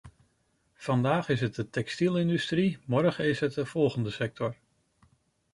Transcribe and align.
Vandaag 0.75 1.29
is 1.29 1.41
het 1.41 1.55
de 1.55 1.69
textielindustrie, 1.69 2.77
morgen 2.85 3.25
is 3.25 3.39
het 3.39 3.53
de 3.53 3.65
volgende 3.65 4.09
sector. 4.09 4.55